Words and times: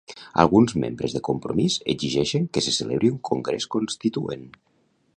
Alguns 0.43 0.71
membres 0.83 1.13
de 1.17 1.21
Compromís 1.27 1.77
exigeixen 1.95 2.49
que 2.57 2.65
se 2.69 2.75
celebri 2.81 3.15
un 3.17 3.23
congrés 3.33 3.71
constituent. 3.77 4.53